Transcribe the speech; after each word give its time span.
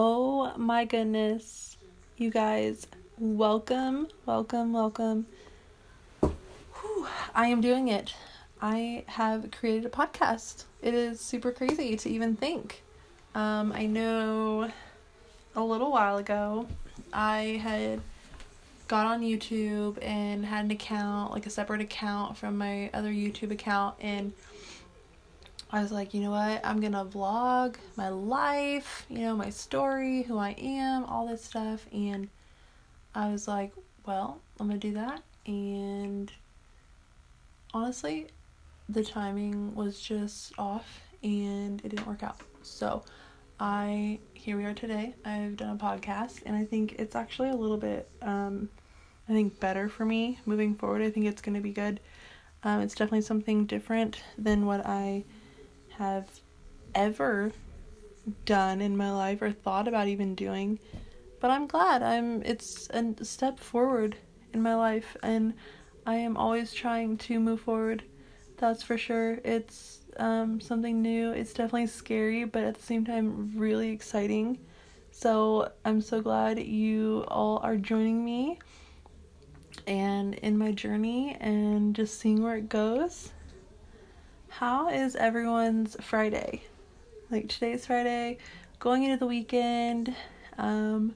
Oh 0.00 0.52
my 0.56 0.84
goodness. 0.84 1.76
You 2.18 2.30
guys, 2.30 2.86
welcome, 3.18 4.06
welcome, 4.26 4.72
welcome. 4.72 5.26
Whew, 6.20 7.08
I 7.34 7.48
am 7.48 7.60
doing 7.60 7.88
it. 7.88 8.14
I 8.62 9.02
have 9.08 9.50
created 9.50 9.86
a 9.86 9.88
podcast. 9.88 10.66
It 10.82 10.94
is 10.94 11.18
super 11.18 11.50
crazy 11.50 11.96
to 11.96 12.08
even 12.08 12.36
think. 12.36 12.84
Um, 13.34 13.72
I 13.72 13.86
know 13.86 14.70
a 15.56 15.64
little 15.64 15.90
while 15.90 16.18
ago 16.18 16.68
I 17.12 17.60
had 17.60 18.00
got 18.86 19.04
on 19.04 19.22
YouTube 19.22 19.98
and 20.00 20.46
had 20.46 20.66
an 20.66 20.70
account, 20.70 21.32
like 21.32 21.44
a 21.44 21.50
separate 21.50 21.80
account 21.80 22.36
from 22.36 22.56
my 22.56 22.88
other 22.94 23.10
YouTube 23.10 23.50
account, 23.50 23.96
and 24.00 24.32
I 25.70 25.82
was 25.82 25.92
like, 25.92 26.14
you 26.14 26.22
know 26.22 26.30
what? 26.30 26.64
I'm 26.64 26.80
gonna 26.80 27.04
vlog 27.04 27.76
my 27.96 28.08
life, 28.08 29.04
you 29.10 29.18
know, 29.18 29.36
my 29.36 29.50
story, 29.50 30.22
who 30.22 30.38
I 30.38 30.50
am, 30.58 31.04
all 31.04 31.26
this 31.26 31.44
stuff. 31.44 31.86
And 31.92 32.28
I 33.14 33.30
was 33.30 33.46
like, 33.46 33.72
well, 34.06 34.40
I'm 34.58 34.68
gonna 34.68 34.78
do 34.78 34.94
that. 34.94 35.22
And 35.46 36.32
honestly, 37.74 38.28
the 38.88 39.04
timing 39.04 39.74
was 39.74 40.00
just 40.00 40.58
off 40.58 41.02
and 41.22 41.82
it 41.84 41.90
didn't 41.90 42.06
work 42.06 42.22
out. 42.22 42.40
So 42.62 43.04
I, 43.60 44.20
here 44.32 44.56
we 44.56 44.64
are 44.64 44.74
today. 44.74 45.14
I've 45.22 45.58
done 45.58 45.76
a 45.76 45.78
podcast 45.78 46.42
and 46.46 46.56
I 46.56 46.64
think 46.64 46.94
it's 46.98 47.14
actually 47.14 47.50
a 47.50 47.56
little 47.56 47.76
bit, 47.76 48.08
um, 48.22 48.70
I 49.28 49.32
think 49.32 49.60
better 49.60 49.90
for 49.90 50.06
me 50.06 50.38
moving 50.46 50.74
forward. 50.76 51.02
I 51.02 51.10
think 51.10 51.26
it's 51.26 51.42
gonna 51.42 51.60
be 51.60 51.72
good. 51.72 52.00
Um, 52.62 52.80
it's 52.80 52.94
definitely 52.94 53.20
something 53.20 53.66
different 53.66 54.22
than 54.38 54.64
what 54.64 54.86
I 54.86 55.24
have 55.98 56.28
ever 56.94 57.52
done 58.44 58.80
in 58.80 58.96
my 58.96 59.12
life 59.12 59.42
or 59.42 59.52
thought 59.52 59.88
about 59.88 60.08
even 60.08 60.34
doing. 60.34 60.78
But 61.40 61.50
I'm 61.50 61.66
glad. 61.66 62.02
I'm 62.02 62.42
it's 62.42 62.88
a 62.90 63.24
step 63.24 63.58
forward 63.58 64.16
in 64.52 64.62
my 64.62 64.74
life 64.74 65.16
and 65.22 65.54
I 66.06 66.16
am 66.16 66.36
always 66.36 66.72
trying 66.72 67.16
to 67.18 67.38
move 67.38 67.60
forward. 67.60 68.02
That's 68.56 68.82
for 68.82 68.98
sure. 68.98 69.38
It's 69.44 70.00
um, 70.16 70.60
something 70.60 71.00
new. 71.00 71.30
It's 71.32 71.52
definitely 71.52 71.86
scary, 71.86 72.44
but 72.44 72.64
at 72.64 72.74
the 72.74 72.82
same 72.82 73.04
time 73.04 73.52
really 73.54 73.90
exciting. 73.90 74.58
So 75.10 75.70
I'm 75.84 76.00
so 76.00 76.20
glad 76.20 76.58
you 76.58 77.24
all 77.28 77.58
are 77.62 77.76
joining 77.76 78.24
me 78.24 78.58
and 79.86 80.34
in 80.34 80.58
my 80.58 80.72
journey 80.72 81.36
and 81.40 81.94
just 81.94 82.18
seeing 82.18 82.42
where 82.42 82.56
it 82.56 82.68
goes. 82.68 83.30
How 84.58 84.88
is 84.88 85.14
everyone's 85.14 85.96
Friday? 86.00 86.64
Like 87.30 87.48
today's 87.48 87.86
Friday, 87.86 88.38
going 88.80 89.04
into 89.04 89.16
the 89.16 89.24
weekend. 89.24 90.12
Um, 90.58 91.14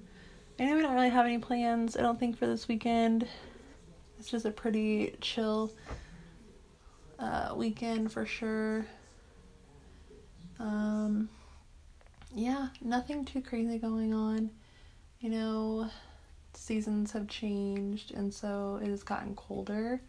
I 0.61 0.65
know 0.67 0.77
we 0.77 0.83
don't 0.83 0.95
really 0.95 1.09
have 1.09 1.27
any 1.27 1.39
plans, 1.39 1.97
I 1.97 2.03
don't 2.03 2.21
think, 2.21 2.39
for 2.39 2.47
this 2.47 2.69
weekend. 2.69 3.27
It's 4.17 4.31
just 4.31 4.45
a 4.45 4.53
pretty 4.53 5.17
chill 5.21 5.73
uh, 7.19 7.55
weekend 7.57 8.13
for 8.13 8.25
sure. 8.25 8.87
Um, 10.61 11.29
yeah, 12.33 12.69
nothing 12.81 13.25
too 13.25 13.41
crazy 13.41 13.77
going 13.77 14.15
on. 14.15 14.53
You 15.19 15.31
know, 15.31 15.91
seasons 16.55 17.11
have 17.11 17.27
changed, 17.27 18.13
and 18.13 18.33
so 18.33 18.79
it 18.81 18.87
has 18.87 19.03
gotten 19.03 19.35
colder 19.35 20.01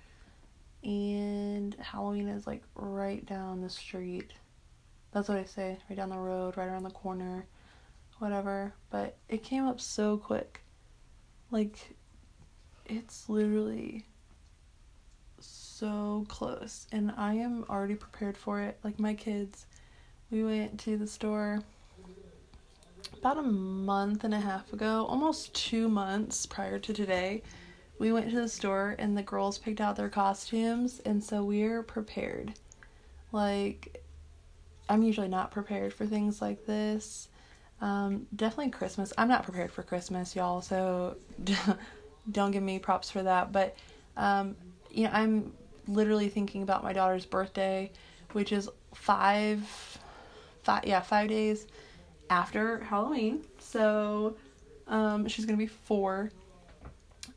and 0.83 1.75
Halloween 1.79 2.27
is 2.27 2.45
like 2.45 2.63
right 2.75 3.25
down 3.25 3.61
the 3.61 3.69
street. 3.69 4.33
That's 5.11 5.29
what 5.29 5.37
I 5.37 5.43
say, 5.45 5.77
right 5.89 5.95
down 5.95 6.09
the 6.09 6.17
road, 6.17 6.57
right 6.57 6.67
around 6.67 6.83
the 6.83 6.89
corner, 6.89 7.45
whatever. 8.19 8.73
But 8.89 9.17
it 9.29 9.43
came 9.43 9.65
up 9.65 9.79
so 9.79 10.17
quick. 10.17 10.61
Like, 11.51 11.95
it's 12.85 13.29
literally 13.29 14.05
so 15.39 16.25
close, 16.27 16.87
and 16.91 17.13
I 17.15 17.35
am 17.35 17.65
already 17.69 17.95
prepared 17.95 18.37
for 18.37 18.59
it. 18.59 18.79
Like, 18.83 18.99
my 18.99 19.13
kids, 19.13 19.67
we 20.31 20.43
went 20.43 20.79
to 20.81 20.97
the 20.97 21.07
store 21.07 21.59
about 23.19 23.37
a 23.37 23.43
month 23.43 24.23
and 24.23 24.33
a 24.33 24.39
half 24.39 24.73
ago, 24.73 25.05
almost 25.07 25.53
two 25.53 25.87
months 25.87 26.45
prior 26.45 26.79
to 26.79 26.93
today 26.93 27.43
we 28.03 28.11
went 28.11 28.29
to 28.29 28.35
the 28.35 28.49
store 28.49 28.97
and 28.99 29.17
the 29.17 29.23
girls 29.23 29.57
picked 29.57 29.79
out 29.79 29.95
their 29.95 30.09
costumes 30.09 30.99
and 31.05 31.23
so 31.23 31.41
we're 31.41 31.81
prepared. 31.81 32.53
Like 33.31 34.03
i'm 34.89 35.01
usually 35.01 35.29
not 35.29 35.51
prepared 35.51 35.93
for 35.93 36.05
things 36.05 36.41
like 36.41 36.65
this. 36.65 37.29
Um, 37.79 38.27
definitely 38.35 38.71
christmas. 38.71 39.13
I'm 39.17 39.29
not 39.29 39.43
prepared 39.43 39.71
for 39.71 39.83
christmas 39.83 40.35
y'all 40.35 40.61
so 40.61 41.15
don't 42.31 42.51
give 42.51 42.61
me 42.61 42.77
props 42.77 43.09
for 43.09 43.23
that. 43.23 43.53
But 43.53 43.77
um, 44.17 44.57
you 44.91 45.05
know 45.05 45.11
i'm 45.13 45.53
literally 45.87 46.27
thinking 46.27 46.61
about 46.61 46.83
my 46.83 46.91
daughter's 46.91 47.25
birthday 47.25 47.89
which 48.33 48.51
is 48.51 48.69
five 48.93 49.61
five 50.63 50.83
yeah 50.85 50.99
five 50.99 51.29
days 51.29 51.67
after 52.29 52.79
halloween. 52.79 53.45
So 53.59 54.35
um, 54.89 55.25
she's 55.29 55.45
gonna 55.45 55.57
be 55.57 55.67
four 55.67 56.31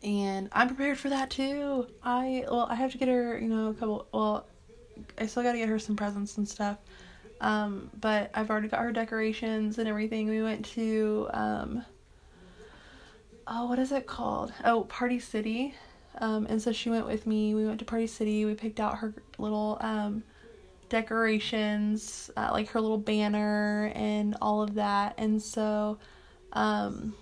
and 0.03 0.49
I'm 0.53 0.69
prepared 0.69 0.99
for 0.99 1.09
that 1.09 1.31
too. 1.31 1.87
I 2.03 2.45
well, 2.47 2.67
I 2.71 2.75
have 2.75 2.93
to 2.93 2.99
get 2.99 3.09
her, 3.09 3.39
you 3.39 3.49
know, 3.49 3.69
a 3.69 3.75
couple. 3.75 4.07
Well, 4.13 4.47
I 5.19 5.27
still 5.27 5.43
got 5.43 5.53
to 5.53 5.59
get 5.59 5.69
her 5.69 5.79
some 5.79 5.97
presents 5.97 6.37
and 6.39 6.49
stuff. 6.49 6.79
Um, 7.41 7.91
but 8.01 8.31
I've 8.35 8.51
already 8.51 8.69
got 8.69 8.81
her 8.81 8.93
decorations 8.93 9.79
and 9.79 9.89
everything. 9.89 10.29
We 10.29 10.43
went 10.43 10.65
to 10.67 11.29
um, 11.33 11.85
oh, 13.47 13.67
what 13.67 13.79
is 13.79 13.93
it 13.93 14.07
called? 14.07 14.53
Oh, 14.65 14.85
Party 14.85 15.19
City. 15.19 15.75
Um, 16.19 16.47
and 16.47 16.61
so 16.61 16.73
she 16.73 16.89
went 16.89 17.07
with 17.07 17.27
me. 17.27 17.55
We 17.55 17.67
went 17.67 17.79
to 17.81 17.85
Party 17.85 18.07
City. 18.07 18.45
We 18.45 18.55
picked 18.55 18.81
out 18.81 18.99
her 18.99 19.15
little 19.39 19.79
um 19.81 20.23
decorations, 20.89 22.31
uh, 22.37 22.51
like 22.53 22.69
her 22.69 22.81
little 22.81 22.99
banner 22.99 23.93
and 23.95 24.37
all 24.41 24.63
of 24.63 24.75
that. 24.75 25.15
And 25.19 25.43
so 25.43 25.99
um 26.53 27.15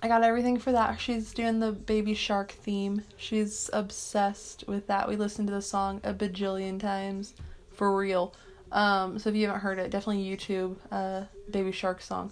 I 0.00 0.06
got 0.06 0.22
everything 0.22 0.58
for 0.58 0.70
that. 0.72 1.00
She's 1.00 1.32
doing 1.32 1.58
the 1.58 1.72
baby 1.72 2.14
shark 2.14 2.52
theme. 2.52 3.02
She's 3.16 3.68
obsessed 3.72 4.64
with 4.68 4.86
that. 4.86 5.08
We 5.08 5.16
listened 5.16 5.48
to 5.48 5.54
the 5.54 5.62
song 5.62 6.00
a 6.04 6.14
bajillion 6.14 6.78
times 6.78 7.34
for 7.72 7.96
real. 7.96 8.34
Um, 8.70 9.18
so 9.18 9.30
if 9.30 9.36
you 9.36 9.46
haven't 9.46 9.62
heard 9.62 9.78
it, 9.78 9.90
definitely 9.90 10.24
YouTube 10.24 10.76
uh 10.92 11.24
baby 11.50 11.72
shark 11.72 12.00
song. 12.00 12.30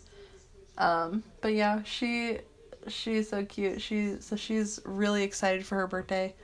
Um, 0.78 1.24
but 1.40 1.54
yeah, 1.54 1.82
she 1.82 2.38
she's 2.86 3.30
so 3.30 3.44
cute. 3.44 3.80
She 3.82 4.16
so 4.20 4.36
she's 4.36 4.78
really 4.84 5.24
excited 5.24 5.66
for 5.66 5.76
her 5.76 5.86
birthday. 5.88 6.34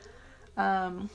Um, 0.56 1.08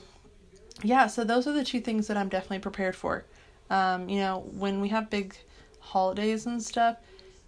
yeah, 0.84 1.08
so 1.08 1.24
those 1.24 1.48
are 1.48 1.54
the 1.54 1.64
two 1.66 1.82
things 1.82 2.08
that 2.08 2.18
I'm 2.18 2.30
definitely 2.30 2.60
prepared 2.60 2.96
for. 2.96 3.26
Um, 3.70 4.08
you 4.08 4.20
know, 4.20 4.48
when 4.52 4.80
we 4.80 4.90
have 4.90 5.10
big 5.10 5.36
holidays 5.80 6.46
and 6.46 6.62
stuff, 6.62 6.98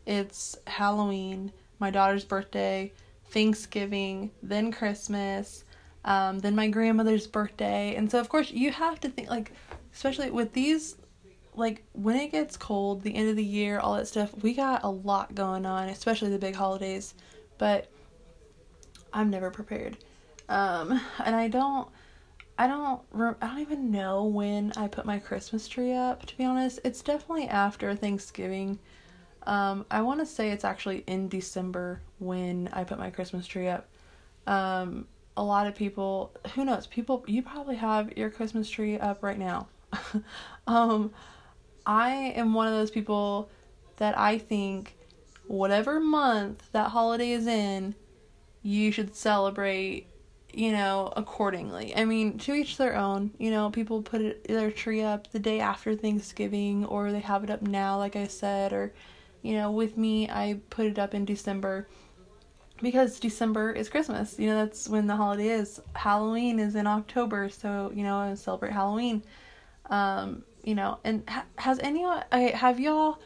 it's 0.06 0.58
Halloween 0.68 1.54
my 1.80 1.90
daughter's 1.90 2.26
birthday, 2.26 2.92
Thanksgiving, 3.30 4.32
then 4.44 4.72
Christmas, 4.72 5.64
um, 6.06 6.40
then 6.40 6.56
my 6.56 6.68
grandmother's 6.68 7.28
birthday. 7.28 7.96
And 7.96 8.10
so, 8.10 8.20
of 8.20 8.30
course, 8.30 8.52
you 8.52 8.72
have 8.72 9.00
to 9.02 9.10
think, 9.10 9.30
like, 9.30 9.52
especially 9.94 10.32
with 10.32 10.54
these, 10.54 10.98
like, 11.56 11.84
when 11.94 12.16
it 12.16 12.32
gets 12.32 12.58
cold, 12.58 13.02
the 13.02 13.16
end 13.16 13.30
of 13.30 13.36
the 13.36 13.44
year, 13.44 13.80
all 13.80 13.96
that 13.96 14.08
stuff, 14.08 14.34
we 14.42 14.54
got 14.54 14.84
a 14.84 14.90
lot 14.90 15.36
going 15.36 15.66
on, 15.66 15.90
especially 15.90 16.30
the 16.30 16.40
big 16.40 16.56
holidays. 16.56 17.14
But 17.58 17.92
I'm 19.14 19.30
never 19.30 19.52
prepared. 19.52 19.98
Um, 20.48 21.00
and 21.24 21.36
I 21.36 21.48
don't. 21.48 21.88
I 22.58 22.68
don't 22.68 23.02
I 23.42 23.48
don't 23.48 23.60
even 23.60 23.90
know 23.90 24.26
when 24.26 24.74
I 24.76 24.90
put 24.90 25.06
my 25.06 25.18
Christmas 25.18 25.66
tree 25.66 25.94
up 25.94 26.26
to 26.26 26.36
be 26.36 26.44
honest. 26.44 26.82
It's 26.84 27.02
definitely 27.02 27.48
after 27.48 27.96
Thanksgiving. 27.96 28.80
Um, 29.50 29.88
I 29.90 30.04
want 30.04 30.20
to 30.20 30.28
say 30.28 30.52
it's 30.52 30.64
actually 30.64 31.04
in 31.08 31.28
December 31.28 32.02
when 32.20 32.70
I 32.72 32.84
put 32.84 33.00
my 33.00 33.10
Christmas 33.10 33.48
tree 33.48 33.68
up. 33.68 33.88
Um, 34.46 35.08
a 35.36 35.44
lot 35.44 35.66
of 35.66 35.74
people, 35.74 36.32
who 36.54 36.66
knows, 36.66 36.86
people, 36.86 37.24
you 37.26 37.42
probably 37.42 37.76
have 37.78 38.16
your 38.16 38.30
Christmas 38.30 38.70
tree 38.70 39.00
up 39.00 39.24
right 39.24 39.40
now. 39.40 39.68
um, 40.68 41.12
I 41.84 42.12
am 42.36 42.54
one 42.54 42.68
of 42.68 42.74
those 42.74 42.92
people 42.92 43.50
that 43.98 44.16
I 44.16 44.38
think 44.38 44.96
whatever 45.48 46.00
month 46.00 46.70
that 46.74 46.92
holiday 46.92 47.32
is 47.32 47.48
in, 47.48 47.96
you 48.62 48.92
should 48.92 49.16
celebrate, 49.16 50.06
you 50.54 50.72
know, 50.72 51.12
accordingly. 51.18 51.96
I 51.96 52.06
mean, 52.06 52.38
to 52.38 52.54
each 52.54 52.78
their 52.78 52.96
own. 52.96 53.32
You 53.40 53.50
know, 53.50 53.72
people 53.72 54.04
put 54.04 54.22
it, 54.22 54.48
their 54.48 54.70
tree 54.70 55.02
up 55.02 55.32
the 55.32 55.40
day 55.40 55.60
after 55.60 55.96
Thanksgiving, 55.96 56.86
or 56.86 57.12
they 57.12 57.22
have 57.22 57.44
it 57.44 57.50
up 57.50 57.64
now, 57.64 57.98
like 57.98 58.16
I 58.16 58.28
said, 58.28 58.74
or 58.74 58.94
you 59.42 59.54
know, 59.54 59.72
with 59.72 59.98
me, 59.98 60.30
I 60.30 60.60
put 60.70 60.86
it 60.86 61.00
up 61.00 61.14
in 61.14 61.26
December 61.26 61.88
because 62.82 63.20
December 63.20 63.72
is 63.72 63.90
Christmas. 63.90 64.38
You 64.40 64.48
know, 64.48 64.66
that's 64.66 64.88
when 64.88 65.08
the 65.08 65.16
holiday 65.16 65.50
is. 65.50 65.82
Halloween 65.94 66.60
is 66.60 66.76
in 66.76 66.88
October, 66.88 67.50
so 67.50 67.92
you 67.94 68.04
know, 68.04 68.18
I 68.18 68.34
celebrate 68.36 68.72
Halloween. 68.72 69.24
Um, 69.90 70.44
you 70.64 70.76
know, 70.76 71.00
and 71.04 71.24
ha- 71.30 71.46
has 71.58 71.80
anyone? 71.80 72.24
I 72.32 72.40
have 72.40 72.80
y'all. 72.80 73.20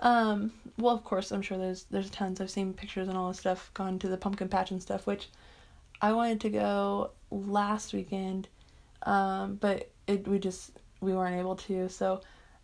Um, 0.00 0.52
well, 0.78 0.94
of 0.94 1.04
course, 1.04 1.32
I'm 1.32 1.42
sure 1.42 1.58
there's 1.58 1.84
there's 1.84 2.10
tons. 2.10 2.40
I've 2.40 2.50
seen 2.50 2.72
pictures 2.72 3.08
and 3.08 3.16
all 3.16 3.28
this 3.28 3.40
stuff. 3.40 3.70
Gone 3.74 3.98
to 4.00 4.08
the 4.08 4.16
pumpkin 4.16 4.48
patch 4.48 4.70
and 4.70 4.82
stuff, 4.82 5.06
which 5.06 5.28
I 6.00 6.12
wanted 6.12 6.40
to 6.42 6.50
go 6.50 7.10
last 7.30 7.92
weekend, 7.92 8.48
um, 9.02 9.56
but 9.56 9.90
it 10.06 10.26
we 10.26 10.38
just 10.38 10.72
we 11.00 11.12
weren't 11.12 11.36
able 11.36 11.56
to. 11.56 11.88
So, 11.88 12.20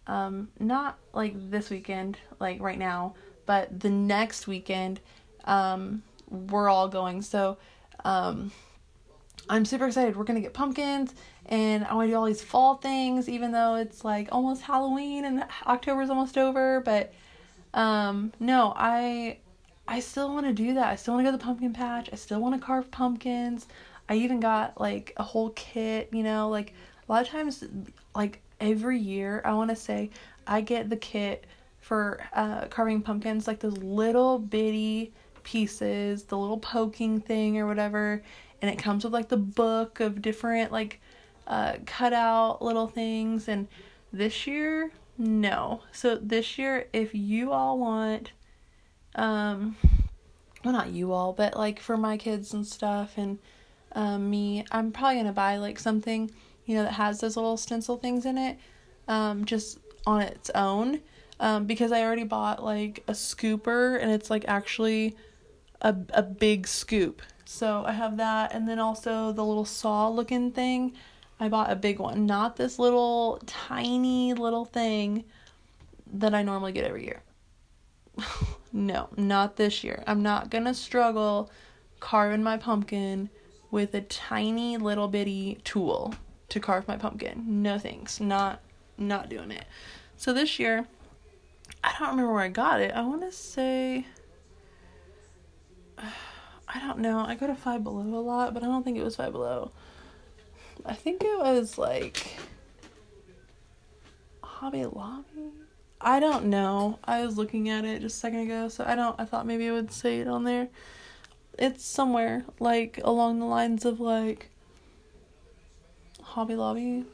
um, 0.07 0.49
not 0.59 0.99
like 1.13 1.35
this 1.51 1.71
weekend, 1.71 2.19
like 2.41 2.61
right 2.61 2.79
now, 2.79 3.15
but 3.47 3.81
the 3.81 3.91
next 3.91 4.47
weekend, 4.47 5.01
um, 5.45 6.03
we're 6.29 6.69
all 6.69 6.89
going. 6.89 7.23
So, 7.23 7.59
um, 8.05 8.53
I'm 9.49 9.65
super 9.65 9.87
excited. 9.87 10.17
We're 10.17 10.25
gonna 10.25 10.41
get 10.41 10.55
pumpkins, 10.55 11.15
and 11.47 11.85
I 11.85 11.95
want 11.95 12.09
to 12.09 12.13
do 12.13 12.17
all 12.17 12.25
these 12.25 12.43
fall 12.43 12.77
things, 12.77 13.29
even 13.29 13.53
though 13.53 13.75
it's 13.75 14.05
like 14.05 14.29
almost 14.33 14.63
Halloween 14.63 15.25
and 15.25 15.45
October's 15.67 16.11
almost 16.11 16.39
over. 16.39 16.81
But 16.81 17.13
um, 17.75 18.33
no, 18.41 18.73
I 18.77 19.39
I 19.87 20.01
still 20.01 20.33
want 20.33 20.47
to 20.47 20.53
do 20.53 20.75
that. 20.75 20.87
I 20.87 20.97
still 20.97 21.15
want 21.15 21.27
to 21.27 21.31
go 21.31 21.37
to 21.37 21.39
the 21.39 21.45
pumpkin 21.45 21.73
patch. 21.73 22.09
I 22.13 22.17
still 22.17 22.41
want 22.41 22.55
to 22.55 22.65
carve 22.65 22.91
pumpkins. 22.91 23.67
I 24.09 24.15
even 24.15 24.41
got 24.41 24.81
like 24.81 25.13
a 25.17 25.23
whole 25.23 25.51
kit. 25.51 26.09
You 26.13 26.23
know, 26.23 26.49
like 26.49 26.73
a 27.07 27.13
lot 27.13 27.23
of 27.23 27.29
times, 27.29 27.65
like 28.15 28.41
every 28.65 28.99
year, 28.99 29.43
I 29.45 29.55
want 29.55 29.71
to 29.71 29.77
say 29.77 30.11
I 30.47 30.61
get 30.61 30.91
the 30.91 30.97
kit 30.97 31.47
for 31.81 32.21
uh, 32.33 32.67
carving 32.67 33.03
pumpkins, 33.03 33.47
like 33.47 33.61
those 33.61 33.79
little 33.79 34.39
bitty 34.39 35.13
pieces, 35.43 36.25
the 36.25 36.39
little 36.39 36.59
poking 36.59 37.21
thing 37.21 37.59
or 37.59 37.67
whatever 37.67 38.23
and 38.65 38.73
it 38.73 38.79
comes 38.79 39.05
with 39.05 39.13
like 39.13 39.29
the 39.29 39.37
book 39.37 40.01
of 40.01 40.23
different 40.23 40.73
like 40.73 40.99
uh, 41.47 41.75
cutout 41.85 42.63
little 42.63 42.87
things. 42.87 43.47
And 43.47 43.69
this 44.11 44.47
year, 44.47 44.91
no. 45.19 45.83
So 45.93 46.17
this 46.17 46.57
year, 46.57 46.89
if 46.95 47.15
you 47.15 47.53
all 47.53 47.79
want, 47.79 48.33
um, 49.17 49.77
well, 50.65 50.73
not 50.73 50.89
you 50.89 51.13
all, 51.13 51.35
but 51.35 51.59
like 51.59 51.79
for 51.79 51.99
my 51.99 52.17
kids 52.17 52.55
and 52.55 52.67
stuff, 52.67 53.19
and 53.19 53.39
um, 53.93 54.31
me, 54.31 54.65
I'm 54.73 54.93
probably 54.93 55.19
gonna 55.19 55.35
buy 55.35 55.59
like 55.59 55.79
something, 55.79 56.31
you 56.67 56.77
know, 56.77 56.85
that 56.85 56.93
has 56.93 57.21
those 57.21 57.37
little 57.37 57.57
stencil 57.57 57.97
things 57.97 58.27
in 58.27 58.39
it, 58.39 58.59
um, 59.09 59.45
just 59.45 59.79
on 60.07 60.23
its 60.23 60.51
own, 60.51 61.01
um, 61.41 61.67
because 61.67 61.93
I 61.93 62.03
already 62.03 62.25
bought 62.25 62.63
like 62.63 63.03
a 63.09 63.13
scooper, 63.13 64.01
and 64.01 64.11
it's 64.11 64.31
like 64.31 64.45
actually 64.49 65.17
a 65.81 65.95
a 66.11 66.23
big 66.23 66.67
scoop. 66.67 67.23
So 67.45 67.85
I 67.87 67.93
have 67.93 68.17
that, 68.17 68.55
and 68.55 68.69
then 68.69 68.79
also 68.79 69.33
the 69.33 69.45
little 69.45 69.65
saw 69.65 70.09
looking 70.09 70.51
thing. 70.51 70.95
I 71.39 71.49
bought 71.49 71.71
a 71.71 71.77
big 71.77 71.99
one, 71.99 72.27
not 72.27 72.57
this 72.57 72.79
little 72.79 73.41
tiny 73.47 74.35
little 74.35 74.65
thing 74.65 75.25
that 76.13 76.35
I 76.35 76.43
normally 76.43 76.73
get 76.73 76.85
every 76.85 77.05
year. 77.05 77.23
no, 78.73 79.09
not 79.17 79.57
this 79.57 79.83
year. 79.85 80.03
I'm 80.07 80.23
not 80.23 80.51
gonna 80.51 80.75
struggle 80.75 81.51
carving 82.01 82.43
my 82.43 82.57
pumpkin 82.57 83.31
with 83.71 83.95
a 83.95 84.01
tiny 84.01 84.77
little 84.77 85.09
bitty 85.09 85.59
tool 85.65 86.15
to 86.55 86.61
carve 86.61 86.87
my 86.87 86.97
pumpkin. 86.97 87.45
No 87.63 87.79
thanks. 87.79 88.21
Not 88.21 88.61
not 88.97 89.29
doing 89.29 89.51
it. 89.51 89.65
So 90.17 90.33
this 90.33 90.61
year, 90.61 90.87
I 91.83 91.93
don't 91.99 92.11
remember 92.11 92.33
where 92.33 92.45
I 92.45 92.49
got 92.49 92.81
it. 92.81 92.93
I 92.95 93.03
want 93.03 93.23
to 93.23 93.33
say 93.33 94.07
I 95.99 96.81
don't 96.81 97.01
know. 97.01 97.19
I 97.19 97.35
go 97.35 97.49
to 97.49 97.57
Five 97.57 97.83
Below 97.83 98.03
a 98.03 98.23
lot, 98.23 98.55
but 98.55 98.63
I 98.63 98.67
don't 98.67 98.85
think 98.85 98.97
it 98.97 99.03
was 99.03 99.17
Five 99.17 99.33
Below. 99.33 99.73
I 100.87 100.95
think 100.95 101.25
it 101.25 101.39
was 101.39 101.77
like 101.77 102.37
Hobby 104.43 104.85
Lobby. 104.85 105.51
I 106.01 106.21
don't 106.21 106.47
know. 106.47 107.01
I 107.05 107.25
was 107.25 107.37
looking 107.37 107.69
at 107.69 107.85
it 107.85 108.01
just 108.01 108.17
a 108.17 108.21
second 108.21 108.41
ago, 108.41 108.69
so 108.69 108.85
I 108.87 108.95
don't. 108.95 109.19
I 109.19 109.25
thought 109.25 109.45
maybe 109.45 109.69
I 109.69 109.73
would 109.73 109.93
say 109.93 110.21
it 110.21 110.29
on 110.29 110.45
there. 110.45 110.69
It's 111.59 111.85
somewhere 111.85 112.45
like 112.61 113.01
along 113.03 113.41
the 113.41 113.47
lines 113.47 113.85
of 113.85 113.99
like 113.99 114.51
Hobby 116.35 116.57
Lobby 116.57 117.05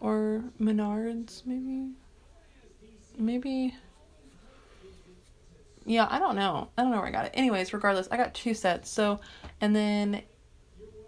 or 0.00 0.42
Menards, 0.58 1.44
maybe. 1.44 1.90
Maybe 3.18 3.74
yeah, 5.84 6.06
I 6.10 6.18
don't 6.18 6.34
know. 6.34 6.68
I 6.78 6.82
don't 6.82 6.90
know 6.90 6.98
where 6.98 7.08
I 7.08 7.10
got 7.10 7.26
it. 7.26 7.32
Anyways, 7.34 7.74
regardless, 7.74 8.08
I 8.10 8.16
got 8.16 8.32
two 8.32 8.54
sets. 8.54 8.88
So, 8.88 9.20
and 9.60 9.76
then 9.76 10.22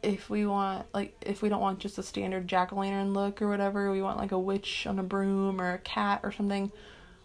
if 0.03 0.29
we 0.29 0.45
want 0.45 0.85
like 0.93 1.17
if 1.23 1.41
we 1.41 1.49
don't 1.49 1.63
want 1.63 1.79
just 1.79 1.97
a 1.97 2.03
standard 2.03 2.47
jack 2.47 2.75
o' 2.75 2.77
lantern 2.77 3.15
look 3.15 3.41
or 3.41 3.49
whatever, 3.49 3.91
we 3.91 4.03
want 4.03 4.19
like 4.19 4.33
a 4.33 4.39
witch 4.39 4.87
on 4.87 4.99
a 4.99 5.03
broom 5.03 5.59
or 5.59 5.73
a 5.73 5.79
cat 5.79 6.21
or 6.23 6.31
something. 6.31 6.71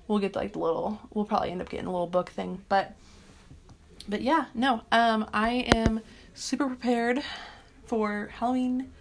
We'll 0.08 0.20
get 0.20 0.34
like 0.34 0.54
the 0.54 0.60
little. 0.60 1.02
We'll 1.14 1.26
probably 1.26 1.52
end 1.52 1.62
up 1.62 1.68
getting 1.68 1.88
a 1.88 1.92
little 1.92 2.08
book 2.08 2.30
thing, 2.30 2.64
but 2.70 2.96
but 4.08 4.22
yeah, 4.22 4.46
no. 4.54 4.84
Um, 4.94 5.30
I 5.34 5.68
am 5.76 6.00
super 6.34 6.68
prepared 6.68 7.22
for 7.86 8.30
Halloween 8.34 8.92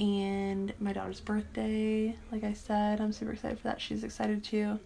and 0.00 0.72
my 0.80 0.94
daughter's 0.94 1.20
birthday. 1.20 2.16
Like 2.32 2.42
I 2.42 2.54
said, 2.54 3.00
I'm 3.00 3.12
super 3.12 3.32
excited 3.32 3.58
for 3.58 3.64
that. 3.64 3.80
She's 3.80 4.02
excited 4.02 4.42
too. 4.42 4.80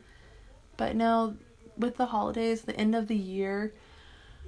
But 0.77 0.97
now, 0.97 1.35
with 1.79 1.97
the 1.97 2.07
holidays, 2.07 2.63
the 2.63 2.77
end 2.77 2.97
of 2.97 3.07
the 3.07 3.17
year, 3.17 3.73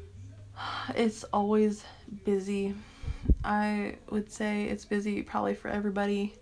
it's 0.97 1.23
always 1.25 1.85
busy. 2.25 2.75
I 3.45 3.97
would 4.11 4.31
say 4.31 4.65
it's 4.65 4.85
busy 4.85 5.23
probably 5.23 5.55
for 5.55 5.69
everybody. 5.69 6.35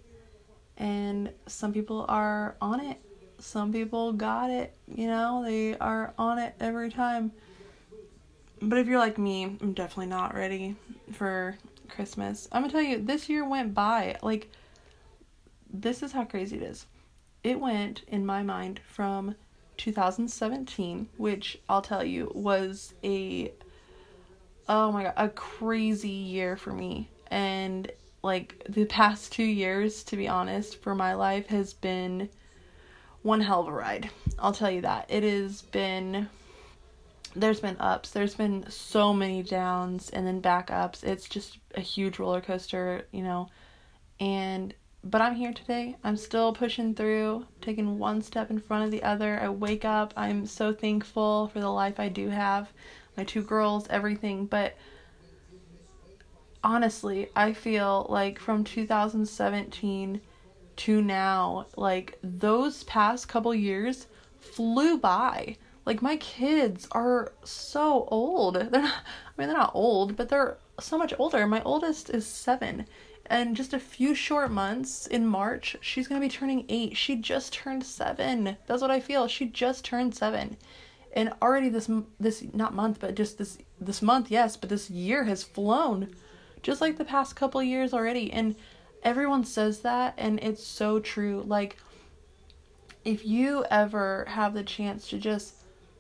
And 0.79 1.31
some 1.47 1.73
people 1.73 2.07
are 2.09 2.57
on 2.63 2.81
it. 2.81 2.99
Some 3.41 3.73
people 3.73 4.15
got 4.15 4.49
it, 4.49 4.75
you 4.87 5.07
know, 5.07 5.45
they 5.45 5.77
are 5.77 6.15
on 6.17 6.39
it 6.39 6.55
every 6.61 6.91
time. 6.91 7.31
But 8.63 8.79
if 8.79 8.87
you're 8.87 8.99
like 8.99 9.19
me, 9.19 9.45
I'm 9.45 9.75
definitely 9.75 10.07
not 10.07 10.35
ready 10.35 10.77
for 11.13 11.59
Christmas. 11.89 12.49
I'm 12.53 12.63
gonna 12.63 12.73
tell 12.73 12.83
you, 12.83 12.99
this 12.99 13.29
year 13.29 13.49
went 13.49 13.75
by. 13.75 14.17
Like, 14.23 14.51
this 15.73 16.03
is 16.03 16.13
how 16.13 16.25
crazy 16.25 16.57
it 16.57 16.63
is. 16.63 16.87
It 17.43 17.61
went, 17.61 18.03
in 18.09 18.25
my 18.25 18.43
mind, 18.43 18.81
from 18.87 19.35
2017, 19.77 21.09
which 21.17 21.59
I'll 21.69 21.83
tell 21.83 22.05
you 22.05 22.31
was 22.35 22.95
a 23.03 23.53
oh 24.69 24.91
my 24.93 25.03
god, 25.05 25.15
a 25.17 25.29
crazy 25.29 26.09
year 26.09 26.57
for 26.57 26.73
me. 26.73 27.09
And 27.31 27.91
like 28.23 28.65
the 28.69 28.87
past 28.87 29.33
2 29.33 29.43
years 29.43 30.03
to 30.05 30.17
be 30.17 30.29
honest 30.29 30.81
for 30.83 30.95
my 30.95 31.15
life 31.15 31.47
has 31.49 31.75
been 31.75 32.29
one 33.23 33.41
hell 33.41 33.61
of 33.61 33.69
a 33.69 33.73
ride. 33.73 34.11
I'll 34.39 34.53
tell 34.53 34.71
you 34.71 34.83
that. 34.83 35.07
It 35.11 35.23
has 35.23 35.63
been 35.63 36.29
there's 37.37 37.61
been 37.61 37.77
ups, 37.81 38.11
there's 38.11 38.35
been 38.35 38.65
so 38.71 39.13
many 39.13 39.43
downs 39.43 40.11
and 40.11 40.27
then 40.27 40.41
back 40.41 40.71
ups. 40.71 41.03
It's 41.03 41.29
just 41.29 41.59
a 41.75 41.81
huge 41.81 42.19
roller 42.19 42.41
coaster, 42.41 43.07
you 43.13 43.23
know. 43.23 43.49
And 44.21 44.75
but 45.03 45.21
I'm 45.21 45.35
here 45.35 45.53
today. 45.53 45.97
I'm 46.03 46.17
still 46.17 46.55
pushing 46.55 46.95
through, 46.95 47.47
taking 47.61 47.99
one 47.99 48.23
step 48.23 48.51
in 48.51 48.59
front 48.59 48.87
of 48.87 48.91
the 48.91 49.03
other. 49.03 49.39
I 49.39 49.51
wake 49.51 49.85
up. 49.85 50.15
I'm 50.17 50.47
so 50.47 50.73
thankful 50.73 51.49
for 51.49 51.61
the 51.61 51.69
life 51.69 52.01
I 52.01 52.09
do 52.09 52.31
have, 52.31 52.73
my 53.17 53.25
two 53.25 53.43
girls, 53.43 53.87
everything. 53.91 54.47
But 54.47 54.77
honestly, 56.63 57.29
I 57.37 57.53
feel 57.53 58.07
like 58.09 58.39
from 58.39 58.65
2017 58.65 60.21
to 60.77 61.03
now, 61.03 61.67
like 61.77 62.19
those 62.23 62.85
past 62.85 63.29
couple 63.29 63.55
years 63.55 64.07
flew 64.41 64.97
by. 64.97 65.57
Like 65.87 66.03
my 66.03 66.17
kids 66.17 66.89
are 66.93 67.33
so 67.45 68.09
old. 68.11 68.55
They're 68.57 68.83
not 68.83 68.95
I 68.95 69.41
mean 69.41 69.49
they're 69.49 69.57
not 69.57 69.75
old, 69.75 70.17
but 70.17 70.29
they're 70.29 70.59
so 70.81 70.99
much 70.99 71.15
older. 71.19 71.47
My 71.47 71.63
oldest 71.63 72.11
is 72.11 72.27
7 72.27 72.87
and 73.27 73.57
just 73.57 73.73
a 73.73 73.79
few 73.79 74.15
short 74.15 74.51
months 74.51 75.07
in 75.07 75.27
March, 75.27 75.77
she's 75.81 76.09
gonna 76.09 76.21
be 76.21 76.29
turning 76.29 76.67
eight. 76.69 76.97
She 76.97 77.17
just 77.17 77.53
turned 77.53 77.85
seven. 77.85 78.57
That's 78.67 78.83
what 78.83 78.91
I 78.91 79.01
feel. 79.01 79.29
She 79.29 79.47
just 79.47 79.85
turned 79.85 80.15
seven, 80.15 80.57
and 81.15 81.33
already 81.41 81.69
this 81.69 81.91
this 82.21 82.45
not 82.53 82.75
month, 82.75 83.01
but 83.01 83.15
just 83.15 83.39
this 83.39 83.59
this 83.81 84.03
month, 84.03 84.31
yes, 84.31 84.57
but 84.57 84.69
this 84.69 84.91
year 84.91 85.25
has 85.25 85.43
flown, 85.43 86.15
just 86.63 86.81
like 86.81 86.99
the 86.99 87.05
past 87.05 87.37
couple 87.37 87.63
years 87.63 87.95
already. 87.95 88.31
And 88.31 88.57
everyone 89.03 89.45
says 89.45 89.81
that, 89.81 90.15
and 90.19 90.39
it's 90.41 90.65
so 90.65 91.01
true. 91.01 91.45
Like, 91.47 91.79
if 93.05 93.25
you 93.25 93.65
ever 93.71 94.27
have 94.29 94.53
the 94.53 94.63
chance 94.63 95.09
to 95.09 95.19
just 95.19 95.55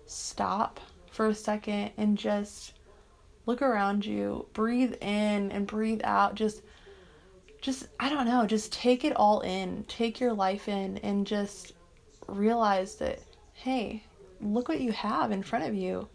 stop 0.06 0.80
for 1.11 1.26
a 1.26 1.34
second 1.34 1.92
and 1.96 2.18
just 2.18 2.75
look 3.46 3.62
around 3.62 4.04
you, 4.04 4.46
breathe 4.52 4.94
in 5.00 5.52
and 5.52 5.66
breathe 5.66 6.00
out, 6.04 6.34
just 6.34 6.62
just 7.61 7.87
I 7.99 8.11
don't 8.11 8.26
know, 8.26 8.46
just 8.46 8.73
take 8.73 9.04
it 9.04 9.16
all 9.16 9.40
in. 9.40 9.84
Take 9.88 10.20
your 10.20 10.34
life 10.34 10.68
in 10.68 10.99
and 10.99 11.26
just 11.26 11.73
realize 12.28 12.96
that 12.96 13.20
hey, 13.54 14.04
look 14.40 14.68
what 14.68 14.80
you 14.80 14.92
have 14.92 15.32
in 15.32 15.42
front 15.42 15.64
of 15.64 15.75
you. 15.75 16.08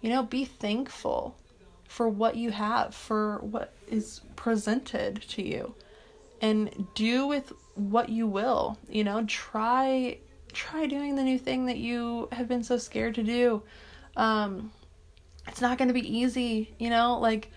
You 0.00 0.10
know, 0.10 0.22
be 0.22 0.44
thankful 0.44 1.36
for 1.84 2.08
what 2.08 2.36
you 2.36 2.50
have, 2.50 2.94
for 2.94 3.38
what 3.38 3.72
is 3.88 4.20
presented 4.34 5.22
to 5.28 5.42
you. 5.42 5.74
And 6.40 6.86
do 6.94 7.26
with 7.26 7.52
what 7.74 8.08
you 8.08 8.26
will. 8.26 8.76
You 8.88 9.04
know, 9.04 9.24
try 9.26 10.18
try 10.56 10.86
doing 10.86 11.14
the 11.14 11.22
new 11.22 11.38
thing 11.38 11.66
that 11.66 11.76
you 11.76 12.28
have 12.32 12.48
been 12.48 12.64
so 12.64 12.78
scared 12.78 13.14
to 13.16 13.22
do. 13.22 13.62
Um, 14.16 14.72
it's 15.46 15.60
not 15.60 15.78
going 15.78 15.88
to 15.88 15.94
be 15.94 16.18
easy, 16.18 16.74
you 16.78 16.90
know? 16.90 17.18
Like, 17.18 17.50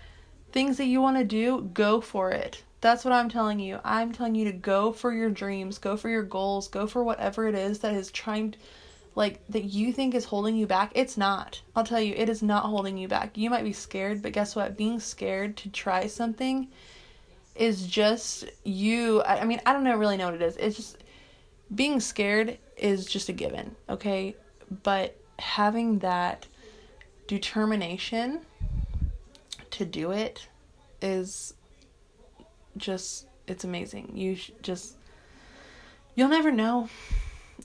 things 0.51 0.77
that 0.77 0.85
you 0.85 1.01
want 1.01 1.17
to 1.17 1.23
do, 1.23 1.69
go 1.73 2.01
for 2.01 2.31
it. 2.31 2.63
That's 2.81 3.03
what 3.03 3.13
I'm 3.13 3.29
telling 3.29 3.59
you. 3.59 3.79
I'm 3.83 4.11
telling 4.11 4.35
you 4.35 4.45
to 4.45 4.51
go 4.51 4.91
for 4.91 5.13
your 5.13 5.29
dreams, 5.29 5.77
go 5.77 5.97
for 5.97 6.09
your 6.09 6.23
goals, 6.23 6.67
go 6.67 6.87
for 6.87 7.03
whatever 7.03 7.47
it 7.47 7.55
is 7.55 7.79
that 7.79 7.93
is 7.93 8.11
trying 8.11 8.55
like 9.15 9.45
that 9.49 9.65
you 9.65 9.91
think 9.91 10.15
is 10.15 10.23
holding 10.25 10.55
you 10.55 10.65
back. 10.65 10.91
It's 10.95 11.17
not. 11.17 11.61
I'll 11.75 11.83
tell 11.83 11.99
you, 11.99 12.13
it 12.15 12.29
is 12.29 12.41
not 12.41 12.65
holding 12.65 12.97
you 12.97 13.07
back. 13.07 13.37
You 13.37 13.49
might 13.49 13.63
be 13.65 13.73
scared, 13.73 14.21
but 14.21 14.31
guess 14.31 14.55
what? 14.55 14.77
Being 14.77 14.99
scared 14.99 15.57
to 15.57 15.69
try 15.69 16.07
something 16.07 16.69
is 17.55 17.85
just 17.85 18.45
you. 18.63 19.21
I, 19.23 19.41
I 19.41 19.45
mean, 19.45 19.59
I 19.65 19.73
don't 19.73 19.83
know 19.83 19.97
really 19.97 20.15
know 20.15 20.25
what 20.25 20.35
it 20.35 20.41
is. 20.41 20.55
It's 20.55 20.77
just 20.77 21.03
being 21.73 21.99
scared 21.99 22.57
is 22.79 23.05
just 23.05 23.29
a 23.29 23.33
given, 23.33 23.75
okay? 23.89 24.35
But 24.83 25.17
having 25.37 25.99
that 25.99 26.45
determination 27.27 28.41
to 29.71 29.85
do 29.85 30.11
it 30.11 30.47
is 31.01 31.53
just 32.77 33.27
it's 33.47 33.63
amazing. 33.63 34.11
You 34.15 34.37
just 34.61 34.95
you'll 36.15 36.29
never 36.29 36.51
know. 36.51 36.89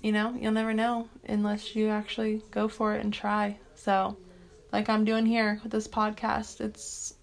You 0.03 0.13
know, 0.13 0.37
you'll 0.39 0.53
never 0.53 0.75
know 0.75 1.09
unless 1.29 1.75
you 1.75 1.89
actually 1.89 2.43
go 2.51 2.69
for 2.69 2.95
it 2.95 3.03
and 3.03 3.13
try. 3.13 3.59
So, 3.75 4.17
like 4.73 4.89
I'm 4.89 5.05
doing 5.05 5.25
here 5.25 5.61
with 5.63 5.73
this 5.73 5.89
podcast, 5.89 6.61
it's 6.61 7.15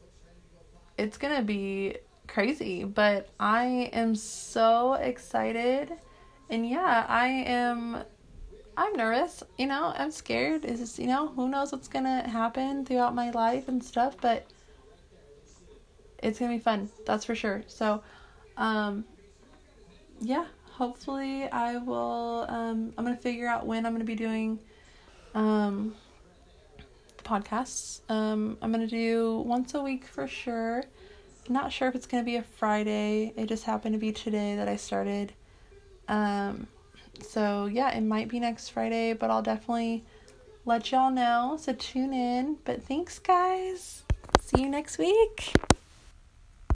it's 0.97 1.17
going 1.17 1.35
to 1.35 1.43
be 1.43 1.97
crazy, 2.27 2.83
but 2.83 3.29
I 3.39 3.89
am 3.93 4.15
so 4.15 4.93
excited. 4.93 5.91
And 6.51 6.69
yeah, 6.69 7.05
I 7.07 7.27
am 7.27 8.03
I'm 8.75 8.93
nervous, 8.93 9.41
you 9.57 9.67
know, 9.67 9.93
I'm 9.95 10.11
scared. 10.11 10.65
Is 10.65 10.99
you 10.99 11.07
know, 11.07 11.27
who 11.27 11.47
knows 11.47 11.71
what's 11.71 11.87
to 11.87 12.01
happen 12.01 12.85
throughout 12.85 13.15
my 13.15 13.31
life 13.31 13.69
and 13.69 13.83
stuff, 13.83 14.17
but 14.21 14.45
it's 16.21 16.39
gonna 16.39 16.53
be 16.53 16.59
fun. 16.59 16.89
That's 17.05 17.25
for 17.25 17.35
sure. 17.35 17.63
So, 17.67 18.03
um, 18.57 19.05
yeah. 20.19 20.45
Hopefully, 20.73 21.47
I 21.49 21.77
will. 21.77 22.45
Um, 22.49 22.93
I'm 22.97 23.05
gonna 23.05 23.15
figure 23.15 23.47
out 23.47 23.65
when 23.65 23.85
I'm 23.85 23.93
gonna 23.93 24.03
be 24.03 24.15
doing 24.15 24.59
um, 25.35 25.95
the 27.17 27.23
podcasts. 27.23 28.01
Um, 28.09 28.57
I'm 28.61 28.71
gonna 28.71 28.87
do 28.87 29.43
once 29.45 29.73
a 29.73 29.81
week 29.81 30.05
for 30.05 30.27
sure. 30.27 30.83
I'm 31.47 31.53
not 31.53 31.71
sure 31.71 31.87
if 31.87 31.95
it's 31.95 32.07
gonna 32.07 32.23
be 32.23 32.35
a 32.37 32.43
Friday. 32.43 33.33
It 33.37 33.47
just 33.47 33.65
happened 33.65 33.93
to 33.93 33.99
be 33.99 34.11
today 34.11 34.55
that 34.55 34.67
I 34.67 34.75
started. 34.75 35.33
Um, 36.11 36.67
so 37.21 37.65
yeah, 37.65 37.95
it 37.95 38.01
might 38.01 38.27
be 38.27 38.39
next 38.39 38.69
Friday, 38.69 39.13
but 39.13 39.31
I'll 39.31 39.41
definitely 39.41 40.03
let 40.65 40.91
y'all 40.91 41.09
know. 41.09 41.57
So 41.59 41.73
tune 41.73 42.13
in. 42.13 42.57
But 42.65 42.83
thanks, 42.83 43.17
guys. 43.17 44.03
See 44.39 44.61
you 44.61 44.69
next 44.69 44.97
week. 44.99 45.55